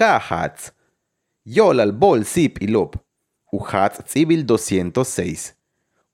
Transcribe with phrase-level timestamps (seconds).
[0.00, 0.72] ka hats.
[1.44, 2.96] Yol al bol sip ilop.
[3.52, 5.52] U hats tsibil 206.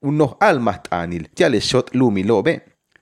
[0.03, 2.55] Unos almas tanil, ya le shot lumi lobe.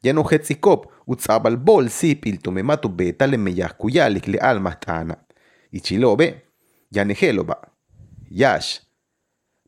[0.03, 4.39] Ya no hetzikop, u tzabal bol sip il tume matu beta le meyah kuyalik le
[4.51, 5.17] almas tana.
[5.73, 6.29] Ichilobe,
[6.93, 7.57] ya neheloba.
[8.31, 8.81] Yash.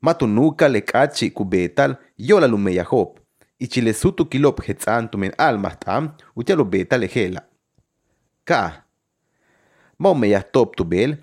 [0.02, 3.20] Matu nuka le kachi kubetal, yola lumeyahop.
[3.58, 7.42] Ichile sutu kilop hetzan tumen almas tam, u ya lo beta le hela.
[8.44, 8.85] Ka.
[9.98, 11.16] Mau meyah top tubel,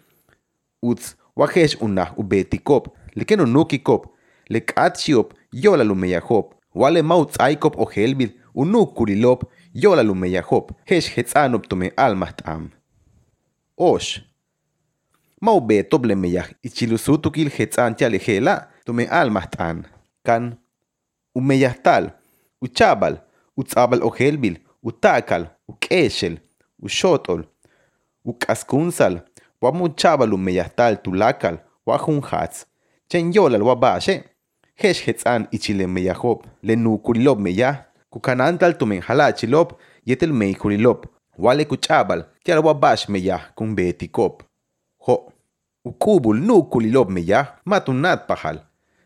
[0.82, 4.08] uts wahesh unah ubetikop, lekeno nukikop,
[4.50, 6.54] le kachiop, yola lumeyahop.
[6.76, 9.44] Wale mau tsaikop o helbil, unuk kurilop,
[9.74, 12.72] yola lumeyahop, hesh hetzanop tumen almas tam.
[13.78, 14.22] Osh.
[15.42, 19.86] Mau betob le meyah, ichilusutukil hetzan tia lehela, tume almas tan.
[20.26, 20.58] Kan.
[21.36, 22.10] Umeyah tal,
[22.62, 23.20] uchabal,
[23.58, 26.40] utzabal o helbil, utakal, ukeshel,
[26.82, 27.46] ushotol,
[28.26, 29.22] ukaskunsal,
[29.62, 32.66] wamuchabal umeyah tal tulakal, wahun hats,
[33.08, 34.24] chen yolal wabashe,
[34.76, 39.74] hesh hetzan ichile meyahop, le nukurilop meyah, kukanantal tumen halachilop,
[40.06, 41.06] yetel meikurilop,
[41.38, 44.44] wale kuchabal, tial wabash meyah kun betikop.
[45.00, 45.30] Ho.
[45.86, 48.60] Ukubul nukulilop meyah, matunat pahal.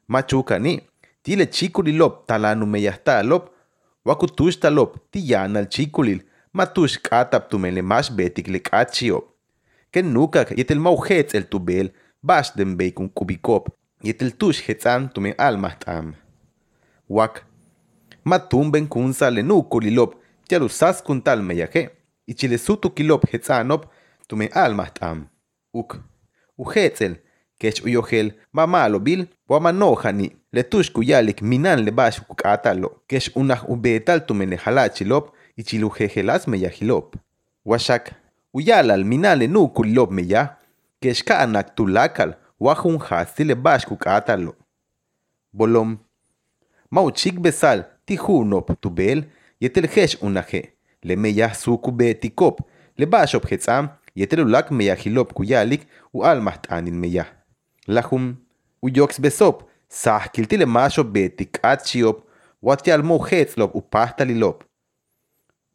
[0.08, 0.82] Machukani,
[1.24, 3.50] tile chikulilop talanu meyah talop,
[4.06, 6.20] wakutush talop, tiyanal chikulil,
[6.54, 9.26] matush katap tumele mash betik le kachiop.
[9.92, 11.92] Ken nukak yetel mauhetz el tubel,
[12.24, 13.70] bash den beikun kubikop,
[14.04, 16.14] yetel tush hetzan tumen almahtam.
[17.10, 17.44] Wak.
[18.26, 20.16] Matumben kunsa le nukulilop,
[20.48, 21.90] tialusas kuntal meyaje,
[22.28, 23.86] ichile sutu kilop hetzanop,
[24.28, 25.28] tumen almahtam.
[25.74, 25.98] Uk.
[26.58, 27.16] Uhetzel,
[27.60, 34.26] kech uyohel, mamalo bil, wamanohani, le tush kuyalik minan le bash kukatalo, kech unah ubetal
[34.26, 37.16] tumen le halachilop, ichilujejelas meyahilop.
[37.66, 38.12] Washak,
[38.54, 40.58] uyalal minan le nukulilop meya,
[41.02, 44.56] kech kaanak tulakal, wahun hasti le bash kukatalo.
[45.54, 45.98] Bolom.
[46.92, 49.24] Mauchik besal, tihunop tubel,
[49.60, 50.72] yetel hesh unaje,
[51.04, 52.62] le meyah suku betikop,
[52.98, 57.28] le bashop hetzam, yetelulak meyahilop kuyalik u almas tanin meyah.
[57.88, 58.36] Lahum
[58.82, 62.24] uyox besop, sah kiltile masho betik achiop,
[62.62, 64.64] watial mo hetzlop u pahtalilop.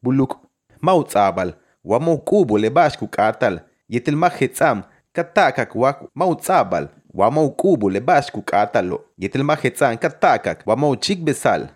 [0.02, 0.36] Buluk
[0.80, 1.54] mautzabal,
[1.84, 4.82] wamo kubo le bash kukatal, yetel ma hetzam,
[5.12, 11.68] katakak wak mautzabal, wamo kubo le bash kukatalo, yetel ma hetzam katakak, wamo chik besal.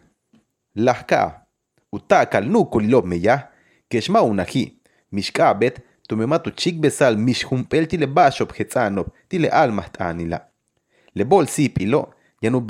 [0.75, 1.47] Lahka,
[1.93, 3.49] utakal nukulilop meyah,
[3.89, 4.81] keshma unahi,
[5.13, 10.41] mishkabet, tumematu chik besal mish humpel tile bashop hetzanop tile almas tanila.
[11.15, 12.61] Le bol sipilo, yanu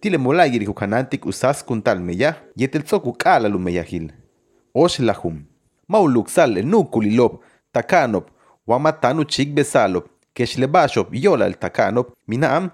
[0.00, 4.12] tile molayir hukanantik usas kuntal meya, yetel tsoku kala lu meyahil.
[4.74, 5.44] Osh lahum.
[6.46, 8.30] Le nukulilop, takanop,
[8.66, 12.70] wamatanu chik besalop, kesh le bashop yola el takanop, minam,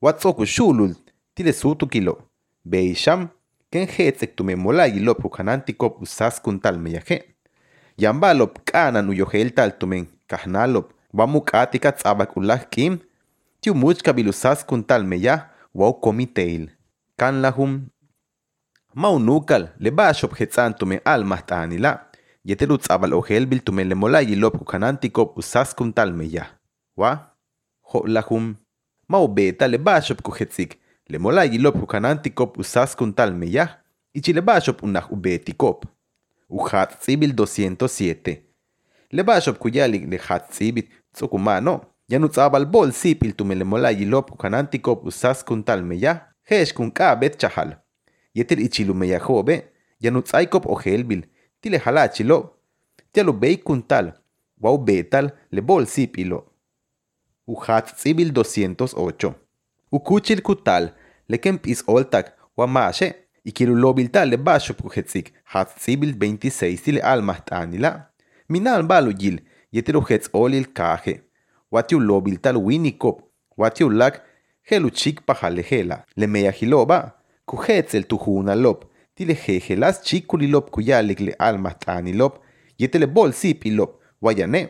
[0.00, 0.94] watsoku shulul,
[1.34, 2.18] tile sutu kilo.
[2.64, 3.28] Beisham,
[3.70, 7.24] ken hetzek tume molayilop hukanantikop usas kuntal meyahe.
[7.98, 12.98] Yambalop kanan uyohel taltumen, kahnalop, wamuk atika tzabak ulah kim,
[13.60, 16.68] tiu much kabilusas kuntal meya, wow komiteil.
[17.16, 17.88] Kan lahum,
[18.94, 22.10] maunukal, le bashop hetzan tumen almas tanila,
[22.44, 26.46] yetelu tzabal ohel bil tumen le molayilop kukanantikop usas kuntal meya.
[26.96, 27.18] Wa?
[27.92, 28.54] Ho lahum,
[29.08, 30.78] mau beta le bashop kuhetzik,
[31.08, 33.68] le molayilop kukanantikop usas kuntal meya,
[34.14, 35.84] ichi le bashop unah ubetikop.
[36.50, 38.42] Uhat Tsibil 207.
[39.12, 39.22] Le
[42.10, 42.64] bashop kuyalik le hat Tsibit tsukumano.
[42.64, 46.26] Yanutzabal bol sipil tumele molayilop kukanantikop usas kuntal meya.
[46.44, 47.76] Hesh kun ka bet chahal.
[48.34, 49.62] Yetel ichilu meya jobe.
[50.00, 51.22] Yanutzaikop o helbil.
[51.60, 51.80] Tile.
[53.12, 54.12] Tialu bei kuntal.
[54.60, 56.44] Wau betal le bol sipilo.
[57.46, 59.34] Uhat Tsibil 208.
[59.92, 60.92] Ukuchil kutal.
[61.28, 62.36] Lekem pis oltak.
[62.56, 63.14] Wamashe.
[63.44, 68.10] Ikirulobilta le basho pujetzik, hat sibil 26 tile almas tanila.
[68.48, 69.40] Minal balu yil,
[69.72, 71.22] yetero hetz olil kaje.
[71.70, 73.22] Watiu lobiltal winikop,
[73.56, 74.22] watiu lak,
[74.62, 77.12] helu chik pajalejela, le meyajiloba,
[77.46, 78.84] kujetzel tujuna lop,
[79.14, 82.38] tile jejelas chikulilop kuyalik le almas tanilop,
[82.78, 84.68] yetele bol sipilop, wayane,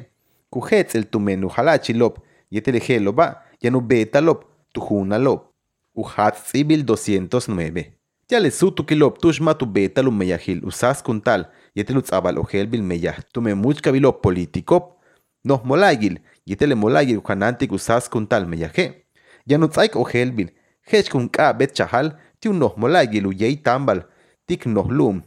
[0.50, 2.18] kujetzel tumenu halachilop,
[2.50, 5.50] yetele jeloba, yanu betalop, tujuna lop.
[5.94, 7.84] Uhat sibil 209.
[8.30, 12.82] Ya le sutu kilop tush matu beta lu meyahil usas kuntal yetelu tzabal ohel bil
[12.82, 14.94] meyah tume much kabilo politikop
[15.44, 16.18] noh molayil
[16.50, 18.86] yetele molayil ukanantik usas kuntal meyahe
[19.46, 20.50] ya no tzaik ohel bil
[20.90, 24.02] hech kun ka bet chahal tiu noh molayil u yei tambal
[24.46, 25.22] tik noh lum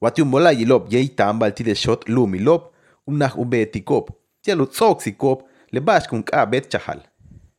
[0.00, 2.62] watu molayilop yei tambal tile shot lumilop
[3.08, 4.10] unah ubetikop,
[4.42, 5.42] tialu tzoxikop,
[5.72, 7.00] le bash kun kabet chahal.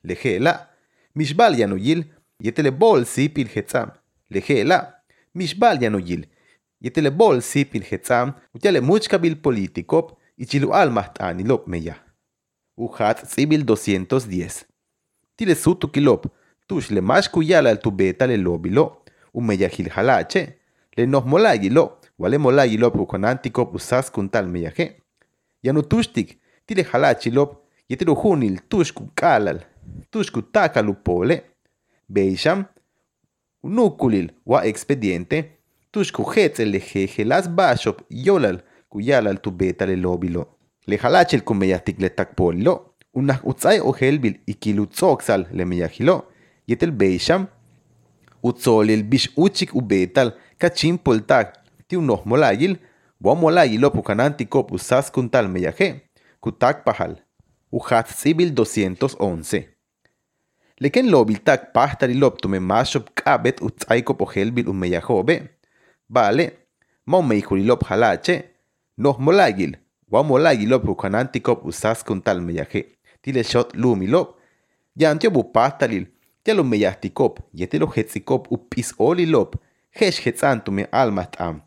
[0.03, 0.69] Le gela,
[1.15, 2.05] mishbal yanuyil,
[2.39, 3.89] yetele bol sipil hetzam.
[4.29, 5.01] Le gela,
[5.35, 6.27] mishbal yanuyil,
[6.81, 11.97] yetele bol sipil hetzam, utiale muchkabil politikop, ichilu almaht anilop meya.
[12.79, 14.65] Uhat tsibil 210.
[15.35, 16.27] Tile sutu kilop,
[16.67, 19.03] tush le mash kuyala al tubeta le lobilo,
[19.33, 20.59] umeyahil halache,
[20.97, 24.95] le nos molagilo, wale molagilo pukonantikop usas kuntal meyaje.
[25.63, 27.57] Yanu tushtik, tile halachilop,
[27.89, 29.59] yetiru hunil tushku kalal,
[30.09, 31.41] tushku takalu pole,
[32.09, 32.63] beisham,
[33.63, 35.43] unukulil wa expediente,
[35.91, 38.01] tushku hetzel le jeje las bashop.
[38.09, 38.61] Yolal.
[38.89, 40.47] Kuyalal tubeta le lobilo.
[40.89, 42.73] Le halachil kumeyahtik le takpolilo,
[43.13, 46.15] unah utzay ohelbil ikilutzoxal le meyahilo,
[46.67, 47.45] yetel beisham,
[48.41, 52.77] utzolil bish uchik ubetal kachim poltak ti unoh molayil,
[53.21, 55.89] wa molayilo pukanantikop usas kuntal meyaje,
[56.41, 57.19] kutak pahal.
[57.71, 59.67] Uhat Sibil 211.
[60.81, 65.35] Leken lobil tak pahtari loptume mashop kabet utzaiko pohelbil umeyajobe.
[66.09, 66.47] Vale,
[67.05, 68.39] mau meikulilop halache,
[68.97, 69.77] noh molagil,
[70.11, 72.85] wa molagilop ukanantikop usas kuntal meyaje.
[73.21, 74.35] Tile shot lumilop.
[74.95, 76.05] Yantio bu pahtalil,
[76.43, 79.55] tialo meyahtikop, yetelo hetzikop upis olilop,
[79.91, 81.61] hesh hetzantume almat am.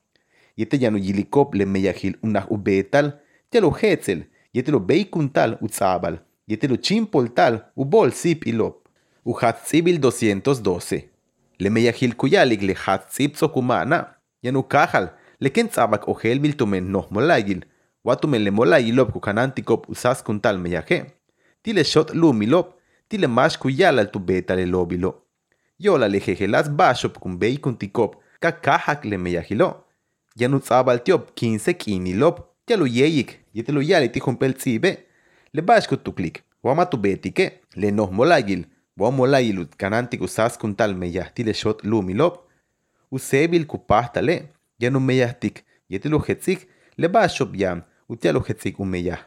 [0.57, 3.13] Yete yanu yilikop le meyahil unah ubetal,
[3.51, 4.25] tialo hetzel,
[4.55, 6.19] yetelo beikuntal utzabal,
[6.49, 8.89] yetelo chimpoltal ubol sip ilop.
[9.25, 11.05] U hatzibil 212.
[11.59, 17.63] Le meyahil kuyalig le hatzib sokumana, yanu kahal, le ken tzabak ohelbil tumen noh molayil,
[18.05, 21.05] watumen le molayilop kukanantikop usas kuntal meyaje.
[21.63, 22.75] Tile shot lumilop,
[23.09, 25.23] tile mash kuyalal tu beta le lobilo.
[25.79, 29.85] Yola le jejelas bashop kun beikuntikop, ka kahak le meyahilo.
[30.37, 34.99] Yanu tzabal tiop 15 kinilop, yalu yeyik, yetelo yali tijun peltzibe,
[35.53, 38.65] le bashku tuklik, wama tu betike, le noh molayil,
[38.97, 42.39] wa molayilut kanantik usas kuntal meyahti shot lumilop,
[43.11, 49.19] usebil kupahtale, yanu meyahtik, yetelo hetzik, le bashop yam, utialo hetzik umeyah.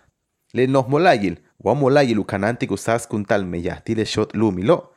[0.53, 4.93] Le noh molayil, wa molayil ukanantik usas kuntal meyahti shot lumilo,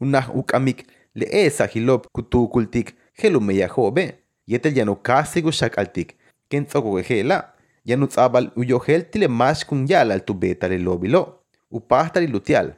[0.00, 4.14] unah ukamik, le esa hilop kutukultik, helu meyahobe,
[4.46, 6.16] yetel yanu kasigu shakaltik,
[6.48, 7.52] ken tzoko gehela,
[7.84, 11.40] yanu tzabal uyohel tile mash kun yalal tu beta le lobilo,
[11.70, 12.74] upahtali lutial.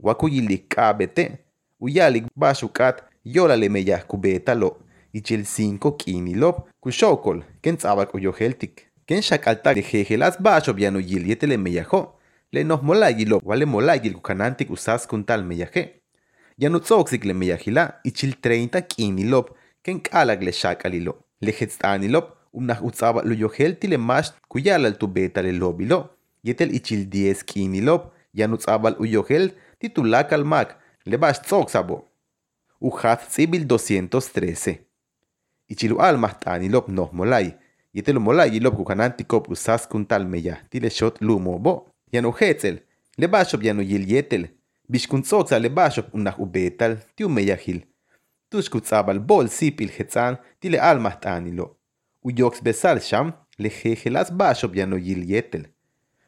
[0.00, 1.38] Wakuyili kabete,
[1.80, 4.76] uyalik bashukat yola le meyah kubeta lo,
[5.12, 8.89] ichil 5 kinilop, kushokol, ken tzabal uyoheltik.
[9.10, 12.14] Ken shakaltak de jejelas bashob yanu yil yetele meyaho,
[12.52, 15.82] le nos molayilo, wale molayil kukanantik usas kuntal meyaje.
[16.56, 19.50] Yanu tzoxik le meyahila, ichil 30 kinilop,
[19.82, 21.14] ken kalag le shakalilo.
[21.40, 26.10] Le hetstanilop, unah utzaba lo yohel tile mash kuyalal tu beta le lobilo.
[26.44, 32.04] Yetel ichil 10 kinilop, yan utzabal uyohel titulakal mak, le bash tzoxabo.
[33.28, 34.78] Zibil 213.
[35.68, 37.46] Ichilu almah tanilop noh molay.
[37.46, 41.86] Yetel molay ilop kukanantikop usas kuntal meya, tile shot lumobo.
[42.12, 42.78] Yan uhetzel,
[43.18, 44.48] le bashop yan uyil yetel.
[44.88, 47.82] Bishkun tzoxa le bashop unah ubetal, tiu meyahil.
[48.50, 51.76] Tushkutzabal bol sipil hetzan, tile almah tanilo.
[52.24, 55.66] Uyox besal sham, le jejelas bashop ya no yil yetel.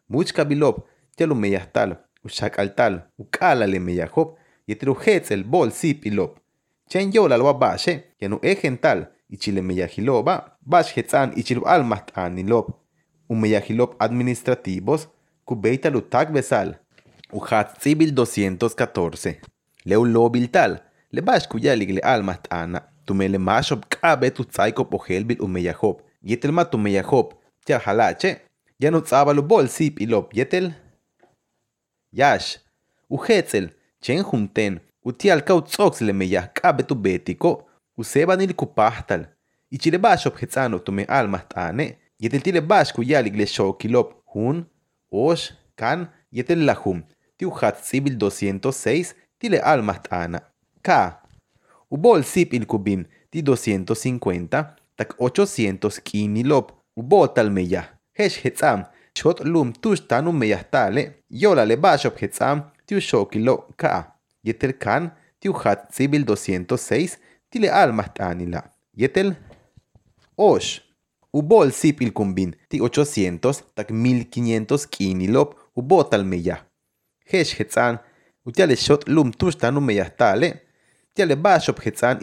[0.08, 4.38] Much kabilop, tialu meyahtal, ushak altal, ukala le meyahop,
[4.68, 6.38] yetru hetzel bol sipilop.
[6.88, 9.06] Chen yola lo bashe, ya no ejental,
[10.66, 12.70] bash hetzan ichilu almah tanilop.
[13.28, 15.08] Umeyahilop administrativos,
[15.44, 16.76] kubeita lutak besal.
[17.32, 19.40] Uhat zibil 214.
[19.84, 20.80] Leu lobiltal,
[21.12, 22.92] le bash kuyalig le almah tana.
[23.06, 26.02] tumele mashop kabe tu tsaiko pohelbil umeyahop.
[26.22, 28.36] Yetel ma tumeyahop, tia halache.
[28.78, 30.72] Ya no tzabalo bol sip ilop yetel.
[32.12, 32.58] Yash.
[33.10, 35.62] Uhetzel, chen junten, utial kau
[36.00, 39.26] le meyah kabe tu betiko, usebanil kupahtal.
[39.72, 41.86] Ichile bashop hetzano tume almah tane.
[42.20, 44.64] Yetel tile bash kuyalig le shokilop hun,
[45.10, 47.02] osh, kan, yetel lahum.
[47.38, 50.40] Tiu hat sibil 206, tile almah tana.
[50.82, 51.22] Ka,
[51.92, 54.48] Ubol sip il kubin di 250
[54.96, 57.84] tak 800 kinilop ubo tal meya.
[58.16, 64.16] Hesh hetzam shot lum tush tanu meya tale yola le bashop hetzam tiu shokilo ka.
[64.42, 67.18] Yetel kan tiu hat sibil 206
[67.50, 68.62] tile almah tanila.
[68.96, 69.36] Yetel
[70.50, 70.80] osh.
[71.32, 76.56] Ubol sip il kumbin ti 800 tak 1500 kinilop ubo tal meya.
[77.30, 77.98] Hesh hetzam
[78.46, 80.48] utiale shot lum tush tanu meya tale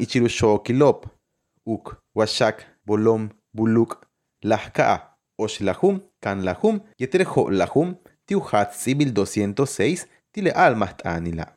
[0.03, 1.07] ichiru shokilop.
[1.65, 1.85] Uk,
[2.15, 3.91] washak, bolom, buluk,
[4.43, 5.09] lahkaa.
[5.39, 7.95] osh lahum, kan lahum, yetere ho lahum,
[8.27, 11.47] tiu hat sibil 206, tile almas anila.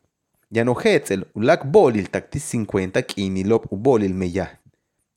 [0.50, 4.50] Ya no hetzel, ulak bolil takti 50 kinilop u bolil meyah.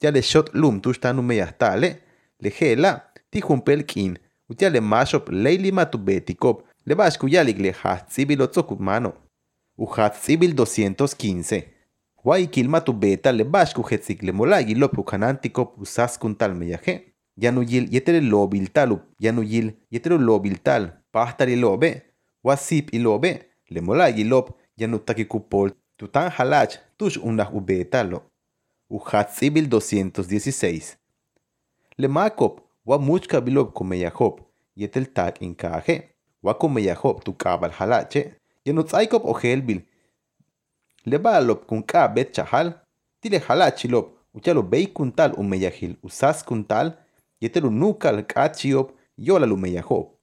[0.02, 2.02] Ya le shot lum tushtan umeyah tale,
[2.40, 4.18] le hela, ti humpel kin,
[4.50, 9.14] utia le mashop leili matubetikop, le bashku yalik le hat sibil otzokup mano.
[9.78, 11.64] U hat sibil 215.
[12.24, 17.02] Wai kilma tu beta le bashku hetzik le molagi lop ukanantikop usas kuntal meyaje.
[17.38, 22.02] Ya no yil yetere lobil talup, ya no yil yetere lobil tal, pahtari lobe,
[22.44, 28.22] wasip y lobe, le molagi lop, ya no takikupol, tutan halach, tush unah ubetalo.
[28.90, 30.98] Uhat sibil 216.
[31.98, 34.42] Le makop, wa muchka bilob kumeyahop,
[34.76, 36.04] yetel tak inkaje,
[36.44, 38.36] wa kumeyahop tu kabal halache,
[39.24, 39.82] ojelbil,
[41.06, 42.74] le balop kun ka bet chahal,
[43.22, 46.94] tile halachilop, uchalo bei kuntal umeyahil, usas kuntal,
[47.42, 50.15] yetel unukal kachiop, yola lumeyahop.